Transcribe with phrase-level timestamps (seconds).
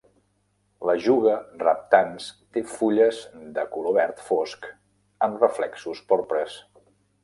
[0.89, 1.33] L'Ajuga
[1.65, 3.21] reptans té fulles
[3.59, 4.69] de color verd fosc
[5.31, 6.63] amb reflexos porpres.